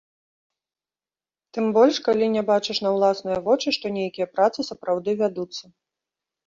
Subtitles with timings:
[1.57, 5.65] Тым больш, калі не бачыш на ўласныя вочы, што нейкія працы сапраўды вядуцца.